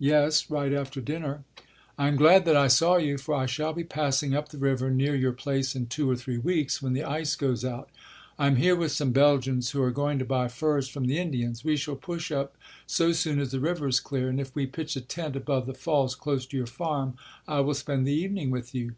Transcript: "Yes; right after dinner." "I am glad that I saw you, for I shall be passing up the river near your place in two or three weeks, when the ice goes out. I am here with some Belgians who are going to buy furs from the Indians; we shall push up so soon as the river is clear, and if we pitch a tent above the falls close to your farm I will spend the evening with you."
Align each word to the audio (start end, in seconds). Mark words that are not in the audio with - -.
"Yes; 0.00 0.48
right 0.50 0.72
after 0.72 1.02
dinner." 1.02 1.44
"I 1.98 2.08
am 2.08 2.16
glad 2.16 2.46
that 2.46 2.56
I 2.56 2.68
saw 2.68 2.96
you, 2.96 3.18
for 3.18 3.34
I 3.34 3.44
shall 3.44 3.74
be 3.74 3.84
passing 3.84 4.34
up 4.34 4.48
the 4.48 4.56
river 4.56 4.88
near 4.90 5.14
your 5.14 5.34
place 5.34 5.76
in 5.76 5.88
two 5.88 6.08
or 6.10 6.16
three 6.16 6.38
weeks, 6.38 6.80
when 6.80 6.94
the 6.94 7.04
ice 7.04 7.36
goes 7.36 7.66
out. 7.66 7.90
I 8.38 8.46
am 8.46 8.56
here 8.56 8.74
with 8.76 8.92
some 8.92 9.12
Belgians 9.12 9.72
who 9.72 9.82
are 9.82 9.90
going 9.90 10.18
to 10.20 10.24
buy 10.24 10.48
furs 10.48 10.88
from 10.88 11.04
the 11.04 11.18
Indians; 11.18 11.64
we 11.66 11.76
shall 11.76 11.96
push 11.96 12.32
up 12.32 12.56
so 12.86 13.12
soon 13.12 13.38
as 13.38 13.50
the 13.50 13.60
river 13.60 13.86
is 13.86 14.00
clear, 14.00 14.30
and 14.30 14.40
if 14.40 14.54
we 14.54 14.64
pitch 14.66 14.96
a 14.96 15.02
tent 15.02 15.36
above 15.36 15.66
the 15.66 15.74
falls 15.74 16.14
close 16.14 16.46
to 16.46 16.56
your 16.56 16.66
farm 16.66 17.18
I 17.46 17.60
will 17.60 17.74
spend 17.74 18.06
the 18.06 18.12
evening 18.14 18.50
with 18.50 18.74
you." 18.74 18.94